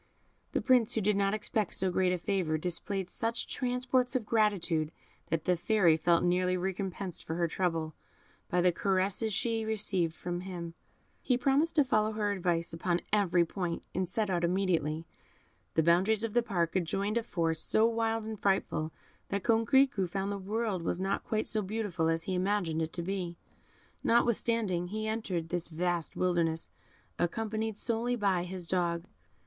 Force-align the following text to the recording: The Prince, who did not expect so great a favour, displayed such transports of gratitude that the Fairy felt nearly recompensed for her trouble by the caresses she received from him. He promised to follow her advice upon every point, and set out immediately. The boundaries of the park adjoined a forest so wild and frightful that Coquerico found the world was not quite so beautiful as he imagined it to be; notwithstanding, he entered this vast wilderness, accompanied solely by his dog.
The 0.53 0.61
Prince, 0.61 0.95
who 0.95 1.01
did 1.01 1.15
not 1.15 1.35
expect 1.35 1.75
so 1.75 1.91
great 1.91 2.11
a 2.11 2.17
favour, 2.17 2.57
displayed 2.57 3.07
such 3.07 3.45
transports 3.45 4.15
of 4.15 4.25
gratitude 4.25 4.91
that 5.29 5.45
the 5.45 5.55
Fairy 5.55 5.95
felt 5.95 6.23
nearly 6.23 6.57
recompensed 6.57 7.23
for 7.23 7.35
her 7.35 7.47
trouble 7.47 7.93
by 8.49 8.61
the 8.61 8.71
caresses 8.71 9.31
she 9.31 9.63
received 9.63 10.15
from 10.15 10.41
him. 10.41 10.73
He 11.21 11.37
promised 11.37 11.75
to 11.75 11.83
follow 11.83 12.13
her 12.13 12.31
advice 12.31 12.73
upon 12.73 13.01
every 13.13 13.45
point, 13.45 13.83
and 13.93 14.09
set 14.09 14.31
out 14.31 14.43
immediately. 14.43 15.05
The 15.75 15.83
boundaries 15.83 16.23
of 16.23 16.33
the 16.33 16.41
park 16.41 16.75
adjoined 16.75 17.19
a 17.19 17.21
forest 17.21 17.69
so 17.69 17.85
wild 17.85 18.23
and 18.23 18.39
frightful 18.39 18.91
that 19.29 19.43
Coquerico 19.43 20.09
found 20.09 20.31
the 20.31 20.39
world 20.39 20.81
was 20.81 20.99
not 20.99 21.23
quite 21.23 21.45
so 21.45 21.61
beautiful 21.61 22.09
as 22.09 22.23
he 22.23 22.33
imagined 22.33 22.81
it 22.81 22.91
to 22.93 23.03
be; 23.03 23.37
notwithstanding, 24.03 24.87
he 24.87 25.07
entered 25.07 25.49
this 25.49 25.67
vast 25.69 26.15
wilderness, 26.15 26.71
accompanied 27.19 27.77
solely 27.77 28.15
by 28.15 28.45
his 28.45 28.65
dog. 28.65 29.03